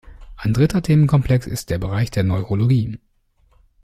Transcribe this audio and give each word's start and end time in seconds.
Ein 0.35 0.53
dritter 0.55 0.81
Themenkomplex 0.81 1.45
ist 1.45 1.69
der 1.69 1.77
Bereich 1.77 2.09
der 2.09 2.23
Neurologie. 2.23 2.97